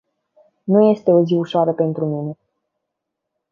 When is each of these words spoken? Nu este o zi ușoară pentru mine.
Nu 0.63 0.81
este 0.89 1.11
o 1.11 1.23
zi 1.23 1.33
ușoară 1.33 1.71
pentru 1.73 2.05
mine. 2.05 2.37